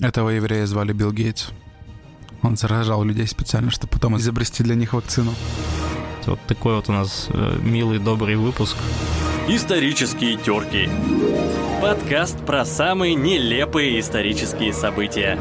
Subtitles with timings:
[0.00, 1.48] Этого еврея звали Билл Гейтс.
[2.42, 5.34] Он заражал людей специально, чтобы потом изобрести для них вакцину.
[6.26, 8.76] Вот такой вот у нас э, милый, добрый выпуск.
[9.48, 10.88] Исторические терки.
[11.80, 15.38] Подкаст про самые нелепые исторические события.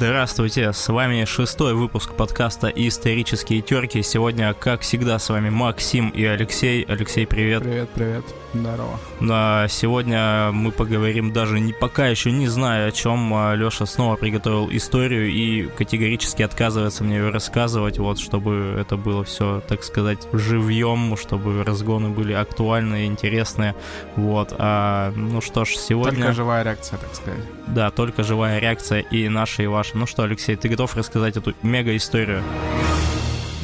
[0.00, 4.02] Здравствуйте, с вами шестой выпуск подкаста «Исторические терки».
[4.02, 6.86] Сегодня, как всегда, с вами Максим и Алексей.
[6.88, 7.62] Алексей, привет.
[7.62, 8.24] Привет, привет.
[8.54, 8.98] Здорово.
[9.20, 13.32] Да, сегодня мы поговорим даже не пока еще не зная о чем.
[13.34, 19.22] А Леша снова приготовил историю и категорически отказывается мне ее рассказывать, вот, чтобы это было
[19.22, 23.76] все, так сказать, живьем, чтобы разгоны были актуальные, интересные.
[24.16, 24.54] Вот.
[24.56, 26.20] А, ну что ж, сегодня...
[26.20, 27.40] Только живая реакция, так сказать.
[27.68, 29.98] Да, только живая реакция и наша, и ваша.
[29.98, 32.42] Ну что, Алексей, ты готов рассказать эту мега-историю?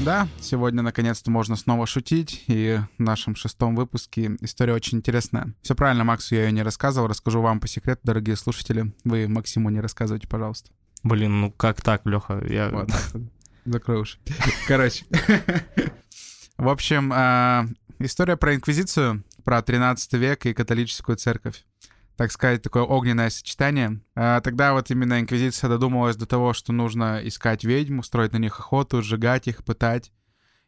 [0.05, 5.55] Да, сегодня наконец-то можно снова шутить, и в нашем шестом выпуске история очень интересная.
[5.63, 8.93] Все правильно, Максу я ее не рассказывал, расскажу вам по секрету, дорогие слушатели.
[9.05, 10.71] Вы Максиму не рассказывайте, пожалуйста.
[11.03, 12.45] Блин, ну как так, Леха?
[12.47, 12.71] Я...
[12.71, 13.23] Вот так.
[13.65, 14.19] Закрой уши.
[14.69, 15.05] Короче.
[16.57, 17.67] В общем, а,
[17.99, 21.65] история про Инквизицию, про 13 век и католическую церковь
[22.17, 24.01] так сказать, такое огненное сочетание.
[24.15, 28.59] А тогда вот именно Инквизиция додумалась до того, что нужно искать ведьм, устроить на них
[28.59, 30.13] охоту, сжигать их, пытать.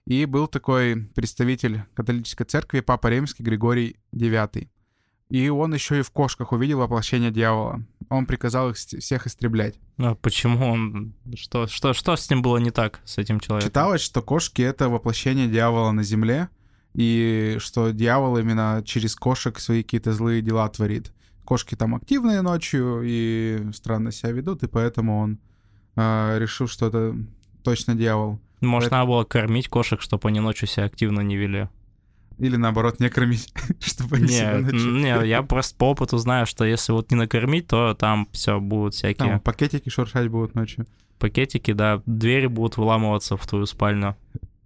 [0.04, 4.69] И был такой представитель католической церкви, Папа Римский Григорий IX.
[5.30, 7.82] И он еще и в кошках увидел воплощение дьявола.
[8.08, 9.78] Он приказал их всех истреблять.
[9.98, 11.14] А почему он...
[11.34, 13.69] Что, что, что с ним было не так, с этим человеком?
[13.69, 16.48] Читалось, что кошки— это воплощение дьявола на земле,
[16.94, 21.12] и что дьявол именно через кошек свои какие-то злые дела творит
[21.48, 25.38] кошки там активные ночью и странно себя ведут, и поэтому он
[25.96, 27.16] э, решил, что это
[27.64, 28.38] точно дьявол.
[28.60, 28.96] Может, это...
[28.96, 31.69] надо было кормить кошек, чтобы они ночью себя активно не вели.
[32.36, 34.92] Или наоборот, не кормить, чтобы они не, себя ночью...
[34.92, 38.92] Не, я просто по опыту знаю, что если вот не накормить, то там все будут
[38.92, 39.30] всякие...
[39.30, 40.86] Там пакетики шуршать будут ночью.
[41.19, 44.19] Пакетики, да, двери будут выламываться в твою спальню.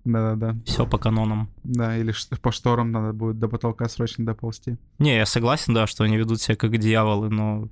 [0.04, 0.56] Да-да-да.
[0.64, 1.48] Все по канонам.
[1.62, 4.76] Да, или по шторам надо будет до потолка срочно доползти.
[4.98, 7.68] Не, я согласен, да, что они ведут себя как дьяволы, но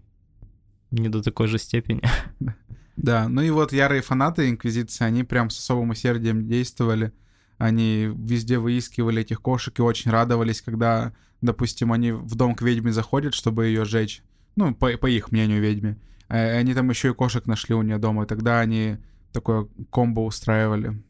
[0.91, 2.03] не до такой же степени.
[2.97, 7.15] Да, ну и вот ярые фанаты Инквизиции, они прям с особым усердием действовали.
[7.57, 12.93] Они везде выискивали этих кошек и очень радовались, когда, допустим, они в дом к ведьме
[12.93, 14.23] заходят, чтобы ее сжечь.
[14.55, 15.99] Ну, по, по их мнению, ведьме.
[16.29, 18.99] А они там еще и кошек нашли у нее дома, и тогда они
[19.33, 21.03] такое комбо устраивали.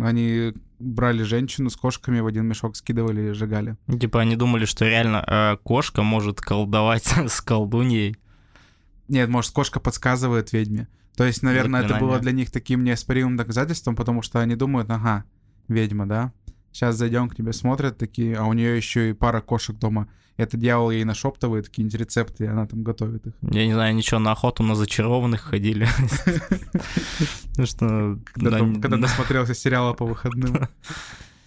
[0.00, 3.76] Они брали женщину с кошками, в один мешок скидывали и сжигали.
[4.00, 8.16] Типа они думали, что реально э, кошка может колдовать с колдуньей.
[9.08, 10.88] Нет, может, кошка подсказывает ведьме.
[11.16, 11.96] То есть, наверное, Заклинание.
[11.96, 15.24] это было для них таким неоспоримым доказательством, потому что они думают, ага,
[15.68, 16.32] ведьма, да?
[16.76, 20.08] Сейчас зайдем к тебе, смотрят такие, а у нее еще и пара кошек дома.
[20.36, 23.32] Это дьявол ей нашептывает какие-нибудь рецепты, и она там готовит их.
[23.40, 25.88] Я не знаю, ничего, на охоту на зачарованных ходили.
[28.34, 30.68] Когда насмотрелся сериала по выходным.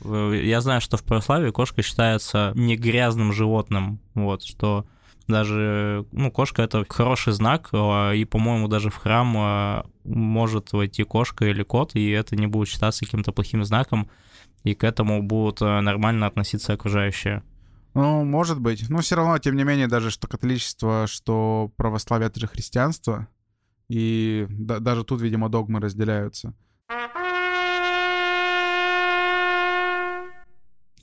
[0.04, 4.88] Я знаю, что в православии кошка считается не грязным животным, вот, что
[5.28, 11.04] даже, ну, кошка это хороший знак, а, и, по-моему, даже в храм а, может войти
[11.04, 14.10] кошка или кот, и это не будет считаться каким-то плохим знаком,
[14.64, 17.44] и к этому будут а, нормально относиться окружающие.
[17.94, 18.90] Ну, может быть.
[18.90, 23.28] Но все равно, тем не менее, даже что католичество, что православие— это же христианство.
[23.88, 26.54] И да, даже тут, видимо, догмы разделяются.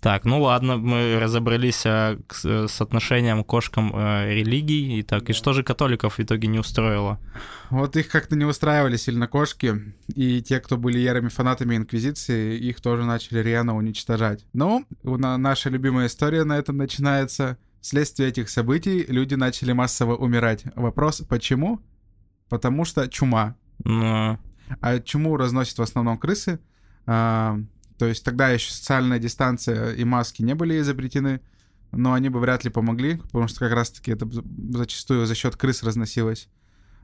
[0.06, 5.00] Так, ну ладно, мы разобрались а, с отношением к кошкам э, религий.
[5.00, 7.18] И так, и что же католиков в итоге не устроило?
[7.70, 12.80] Вот их как-то не устраивали сильно кошки, и те, кто были ярыми фанатами Инквизиции, их
[12.80, 14.46] тоже начали рьяно уничтожать.
[14.52, 17.58] Ну, наша любимая история на этом начинается.
[17.80, 20.62] Вследствие этих событий люди начали массово умирать.
[20.76, 21.80] Вопрос, почему?
[22.48, 23.56] Потому что чума.
[23.82, 24.38] Но...
[24.80, 26.60] А чуму разносят в основном крысы.
[27.06, 27.58] А,
[27.98, 31.40] то есть тогда еще социальная дистанция и маски не были изобретены,
[31.92, 34.28] но они бы вряд ли помогли, потому что как раз-таки это
[34.70, 36.48] зачастую за счет крыс разносилось.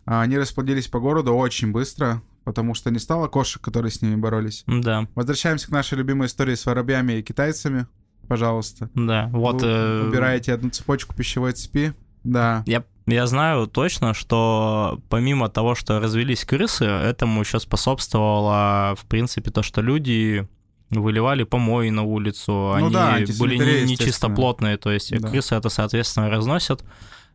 [0.05, 4.17] А они расплодились по городу очень быстро, потому что не стало кошек, которые с ними
[4.17, 4.65] боролись.
[4.67, 5.07] Да.
[5.15, 7.87] Возвращаемся к нашей любимой истории с воробьями и китайцами.
[8.29, 8.91] Пожалуйста.
[8.95, 9.63] Да, вот...
[9.63, 10.09] Вы э...
[10.09, 11.95] убираете одну цепочку пищевой цепи.
[12.25, 12.63] Да.
[12.67, 19.51] Я я знаю точно, что помимо того, что развелись крысы, этому еще способствовало, в принципе,
[19.51, 20.47] то, что люди
[21.01, 23.97] выливали помои на улицу, ну они да, были не, не
[24.77, 25.29] то есть да.
[25.29, 26.85] крысы это, соответственно, разносят,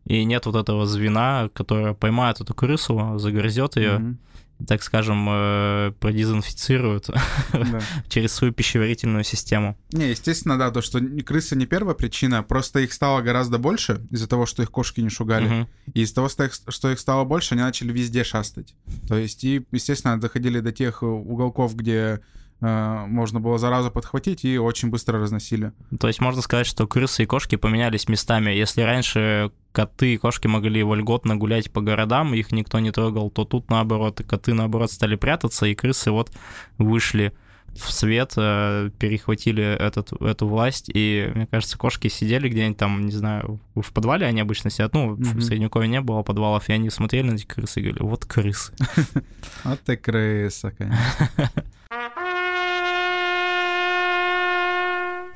[0.05, 4.19] и нет вот этого звена, которое поймает эту крысу, загрызет ее, Мгм.
[4.65, 7.09] так скажем, э, продезинфицирует
[7.51, 7.81] Да.
[8.07, 9.77] через свою пищеварительную систему.
[9.91, 14.27] Не, естественно, да, то, что крысы не первая причина, просто их стало гораздо больше из-за
[14.27, 15.47] того, что их кошки не шугали.
[15.47, 15.67] Мгм.
[15.93, 18.75] И из-за того, что их, стало больше, они начали везде шастать.
[19.07, 22.21] То есть, и, естественно, доходили до тех э, уголков, где
[22.59, 25.73] можно было заразу подхватить, и очень быстро разносили.
[25.99, 28.51] То есть можно сказать, что крысы и кошки поменялись местами.
[28.51, 33.45] Если раньше коты и кошки могли вольготно гулять по городам, их никто не трогал, то
[33.45, 36.31] тут наоборот, коты наоборот стали прятаться, и крысы вот
[36.79, 37.31] вышли
[37.75, 43.11] в свет, э, перехватили этот, эту власть, и, мне кажется, кошки сидели где-нибудь там, не
[43.11, 45.21] знаю, в подвале они обычно сидят, ну, Мгм.
[45.37, 48.73] в Средневековье не было подвалов, и они смотрели на эти крысы и говорили, вот крысы.
[49.63, 50.97] Вот ты крыса, конечно.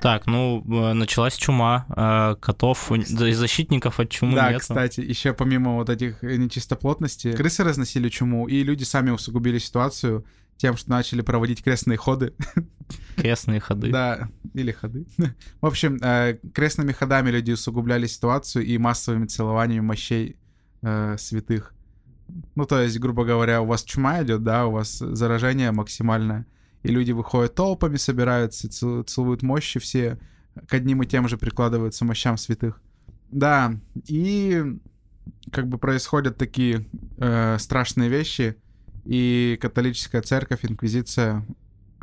[0.02, 4.62] Так, ну, э, началась чума, э, котов, да и защитников от чумы да, нету.
[4.62, 10.26] кстати, еще помимо вот этих э, нечистоплотностей, крысы разносили чуму, и люди сами усугубили ситуацию
[10.58, 12.34] тем, что начали проводить крестные ходы.
[13.16, 13.92] Крестные ходы.
[13.92, 15.06] Да, или ходы.
[15.62, 16.00] В общем,
[16.52, 20.36] крестными ходами люди усугубляли ситуацию и массовыми целованиями мощей
[20.82, 21.74] э, святых.
[22.56, 26.46] Ну, то есть, грубо говоря, у вас чума идет, да, у вас заражение максимальное,
[26.84, 30.20] и люди выходят толпами, собираются, цел- целуют мощи все,
[30.68, 32.82] к одним и тем же прикладываются мощам святых.
[33.30, 33.74] Да,
[34.08, 34.64] и
[35.52, 36.88] как бы происходят такие
[37.18, 38.58] э, страшные вещи,
[39.06, 41.46] и католическая церковь, инквизиция,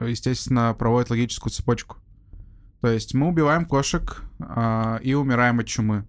[0.01, 1.99] естественно, проводит логическую цепочку.
[2.81, 6.05] То есть мы убиваем кошек а, и умираем от чумы.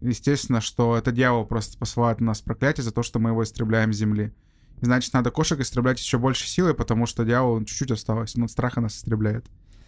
[0.00, 3.92] Естественно, что это дьявол просто посылает на нас проклятие за то, что мы его истребляем
[3.92, 4.32] с земли.
[4.80, 8.80] Значит, надо кошек истреблять еще больше силы, потому что дьявол чуть-чуть осталось, он от страха
[8.80, 9.46] нас истребляет.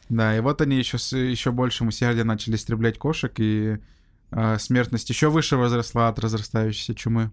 [0.08, 3.78] Да, и вот они еще, с еще большим усердием начали истреблять кошек, и
[4.30, 7.30] а, смертность еще выше возросла от разрастающейся чумы.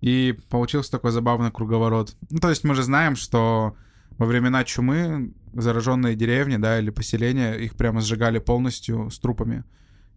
[0.00, 2.14] И получился такой забавный круговорот.
[2.30, 3.76] Ну, то есть мы же знаем, что
[4.18, 9.64] во времена чумы зараженные деревни, да, или поселения, их прямо сжигали полностью с трупами.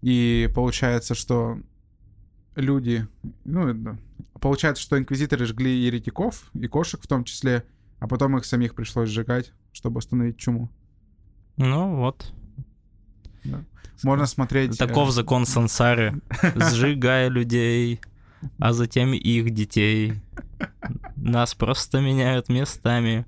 [0.02, 1.60] И получается, что
[2.58, 3.08] люди,
[3.46, 3.98] ну, да,
[4.42, 7.64] получается, что инквизиторы жгли еретиков и кошек в том числе,
[8.00, 10.70] а потом их самих пришлось сжигать, чтобы остановить чуму.
[11.56, 12.34] Ну вот.
[14.04, 14.76] Можно смотреть...
[14.76, 16.22] э, Таков закон сансары.
[16.56, 18.00] Сжигая людей,
[18.60, 20.14] а затем их детей.
[21.16, 23.26] Нас просто меняют местами.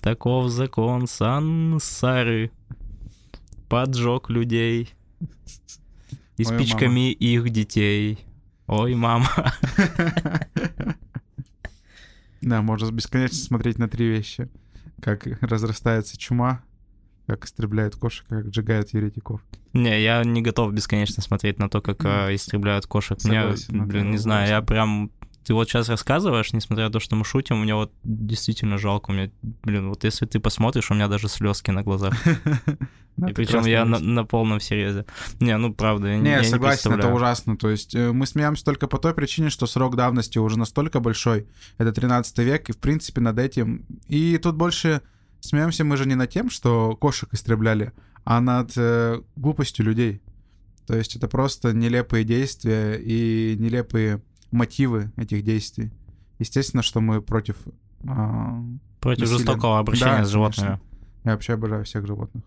[0.00, 2.50] Таков закон сансары.
[3.68, 4.90] Поджег людей.
[6.36, 8.26] И Ой, спичками их детей.
[8.72, 9.28] Ой, мама.
[12.40, 14.48] Да, можно бесконечно смотреть на три вещи.
[15.00, 16.60] Как разрастается чума,
[17.28, 19.40] как истребляют кошек, как сжигают еретиков.
[19.72, 23.16] Не, я не готов бесконечно смотреть на то, как э, истребляют кошек.
[23.22, 25.12] Мне, Согласен, это блин, не знаю, я прям...
[25.44, 29.10] Ты вот сейчас рассказываешь, несмотря на то, что мы шутим, мне вот действительно жалко.
[29.10, 32.14] У меня, блин, вот если ты посмотришь, у меня даже слезки на глазах.
[33.18, 35.04] Ну, И причем я на, полном серьезе.
[35.38, 37.58] Не, ну правда, я, Не, согласен, это ужасно.
[37.58, 41.46] То есть э, мы смеемся только по той причине, что срок давности уже настолько большой.
[41.76, 43.84] Это 13 век, и в принципе над этим...
[44.08, 45.02] И тут больше
[45.40, 47.92] смеемся мы же не над тем, что кошек истребляли,
[48.24, 50.22] а над э, глупостью людей.
[50.86, 54.22] То есть это просто нелепые действия и нелепые
[54.52, 55.90] мотивы этих действий.
[56.38, 57.56] Естественно, что мы против...
[58.06, 58.62] а,
[59.00, 59.38] Против насилия.
[59.38, 60.68] жестокого обращения Да, с животными.
[60.68, 60.86] конечно.
[61.24, 62.44] Я вообще обожаю всех животных.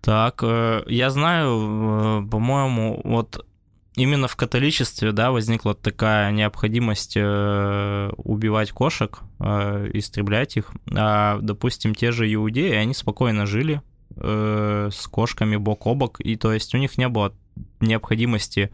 [0.00, 3.46] Так, э, я знаю, э, по-моему, вот
[3.94, 10.72] именно в католичестве, да, возникла такая необходимость э, убивать кошек, э, истреблять их.
[10.92, 13.80] А, допустим, те же иудеи, они спокойно жили
[14.16, 17.32] э, с кошками бок о бок, и то есть у них не было
[17.80, 18.72] необходимости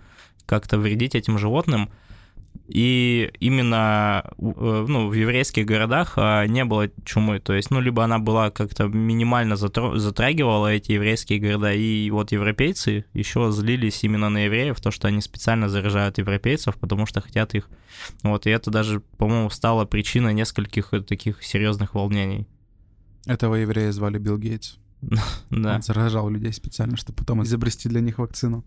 [0.48, 1.90] как-то вредить этим животным.
[2.66, 7.38] И именно э, ну, в еврейских городах а, не было чумы.
[7.38, 13.04] То есть, ну, либо она была как-то минимально затрагивала эти еврейские города, и вот европейцы
[13.14, 17.68] еще злились именно на евреев, то, что они специально заражают европейцев, потому что хотят их.
[18.22, 22.46] Вот, и это даже, по-моему, стало причиной нескольких э, таких серьезных волнений.
[23.26, 24.76] Этого еврея звали Билл Гейтс.
[25.50, 25.76] Да.
[25.76, 28.64] Он заражал людей специально, чтобы потом изобрести для них вакцину.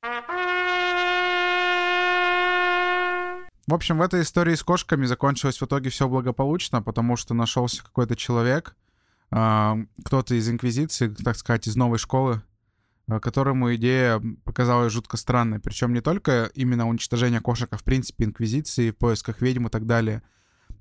[3.68, 7.84] В общем, в этой истории с кошками закончилось в итоге все благополучно, потому что нашелся
[7.84, 8.76] какой-то человек,
[9.30, 12.42] кто-то из инквизиции, так сказать, из новой школы,
[13.08, 15.60] а, которому идея показалась жутко странной.
[15.60, 19.86] Причем не только именно уничтожение кошек, а в принципе инквизиции в поисках ведьм и так
[19.86, 20.22] далее.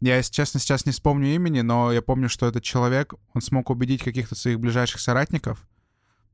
[0.01, 3.71] Я, если честно, сейчас не вспомню имени, но я помню, что этот человек, он смог
[3.71, 5.69] убедить каких-то своих ближайших соратников,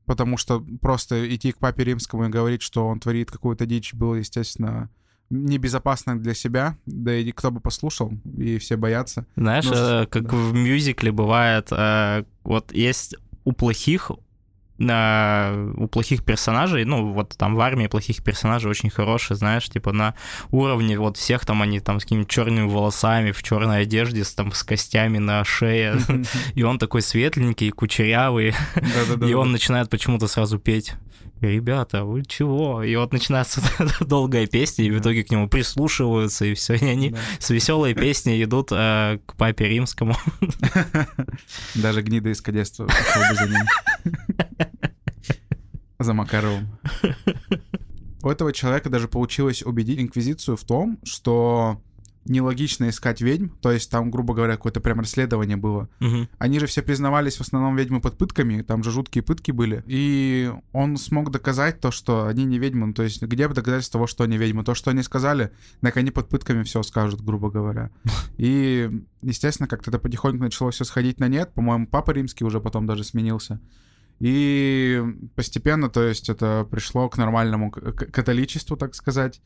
[0.05, 4.15] потому что просто идти к папе римскому и говорить, что он творит какую-то дичь, было,
[4.15, 4.89] естественно,
[5.29, 9.25] небезопасно для себя, да и кто бы послушал, и все боятся.
[9.35, 10.35] Знаешь, Ну, э, как да.
[10.37, 14.11] в мюзикле бывает, э, вот есть у плохих
[14.79, 19.91] на- у плохих персонажей, ну, вот там в армии плохих персонажей очень хорошие, знаешь, типа
[19.91, 20.13] на
[20.51, 24.51] уровне вот всех там они там с какими-то черными волосами, в черной одежде, с, там
[24.51, 25.95] с костями на шее,
[26.53, 28.53] и он такой светленький, кучерявый,
[29.27, 30.93] и он начинает почему-то сразу петь.
[31.41, 32.81] Ребята, вы чего?
[32.83, 33.61] И вот начинается
[34.03, 37.19] долгая песня, и в итоге к нему прислушиваются, и все, и они Да.
[37.39, 40.15] с веселой песней идут э, к папе римскому.
[41.75, 44.17] Даже гнида из кадетства пошел бы за ним.
[45.99, 46.67] За Макаровым.
[48.21, 51.81] У этого человека даже получилось убедить Инквизицию в том, что
[52.29, 55.89] нелогично искать ведьм, то есть там, грубо говоря, какое-то прям расследование было.
[55.99, 56.29] Мгм.
[56.37, 59.83] Они же все признавались в основном ведьмы под пытками, там же жуткие пытки были.
[59.87, 62.87] И он смог доказать то, что они не ведьмы.
[62.87, 64.63] Ну, То есть где бы доказательство того, что они ведьмы?
[64.63, 67.89] То, что они сказали, так они под пытками все скажут, грубо говоря.
[68.37, 68.89] И,
[69.21, 71.53] естественно, как-то это потихоньку начало все сходить на нет.
[71.53, 73.59] По-моему, Папа Римский уже потом даже сменился.
[74.19, 75.03] И
[75.35, 79.41] постепенно, то есть это пришло к нормальному католичеству, так сказать,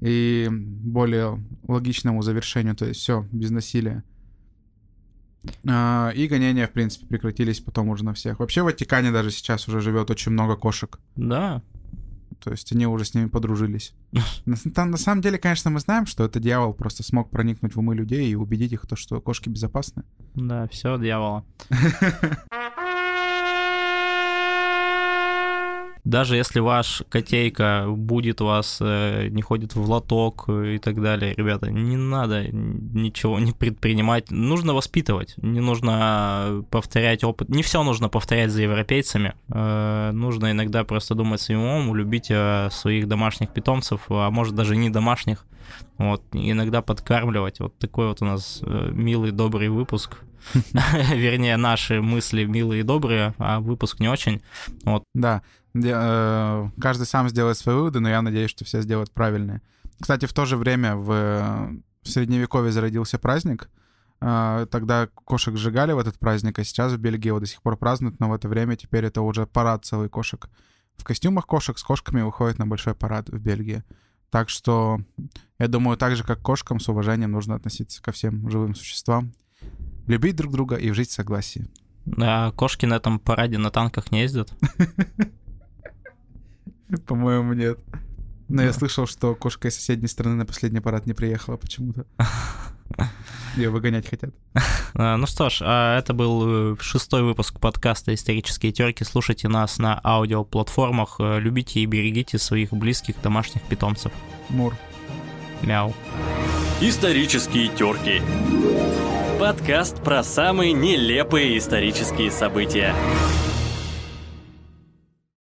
[0.00, 4.02] и более логичному завершению, то есть все, без насилия.
[5.66, 8.38] А, И гонения, в принципе, прекратились потом уже на всех.
[8.40, 10.98] Вообще в Ватикане даже сейчас уже живет очень много кошек.
[11.16, 11.62] Да.
[12.42, 13.94] То есть они уже с ними подружились.
[14.74, 17.94] Там, на самом деле, конечно, мы знаем, что это дьявол просто смог проникнуть в умы
[17.94, 20.04] людей и убедить их, то, что кошки безопасны.
[20.34, 21.44] Да, все, дьявола.
[26.04, 31.34] Даже если ваш котейка будет вас, э, не ходит в лоток э, и так далее,
[31.34, 34.30] ребята, не надо ничего не предпринимать.
[34.30, 37.48] Нужно воспитывать, не нужно повторять опыт.
[37.48, 39.34] Не все нужно повторять за европейцами.
[39.48, 42.30] Э, Нужно иногда просто думать своим умом, любить
[42.70, 45.46] своих домашних питомцев, а может даже не домашних.
[45.98, 47.60] Вот, иногда подкармливать.
[47.60, 50.18] Вот такой вот у нас э, милый, добрый выпуск.
[51.14, 54.42] Вернее, наши мысли милые и добрые, а выпуск не очень.
[55.14, 55.42] Да,
[55.74, 59.62] де- э, каждый сам сделает свои выводы, но я надеюсь, что все сделают правильные.
[60.00, 61.06] Кстати, в то же время в,
[62.02, 63.70] в Средневековье зародился праздник.
[64.20, 67.76] Э, Тогда кошек сжигали в этот праздник, а сейчас в Бельгии его до сих пор
[67.76, 70.48] празднуют, но в это время теперь это уже парад целый кошек.
[70.96, 73.82] В костюмах кошек с кошками выходит на большой парад в Бельгии.
[74.34, 74.98] Так что,
[75.60, 79.32] я думаю, так же, как кошкам, с уважением нужно относиться ко всем живым существам,
[80.08, 81.68] любить друг друга и жить в согласии.
[82.20, 84.52] А кошки на этом параде на танках не ездят.
[87.06, 87.78] По-моему, нет.
[88.48, 92.04] Но я слышал, что кошка из соседней страны на последний парад не приехала почему-то.
[93.56, 94.30] Ее выгонять хотят.
[94.96, 99.02] А, Ну что ж, а это был э, шестой выпуск подкаста «Исторические терки».
[99.04, 101.16] Слушайте нас на аудиоплатформах.
[101.18, 104.12] Э, Любите и берегите своих близких домашних питомцев.
[104.48, 104.76] Мур.
[105.62, 105.92] Мяу.
[106.80, 108.22] Исторические терки.
[109.40, 112.94] Подкаст про самые нелепые исторические события.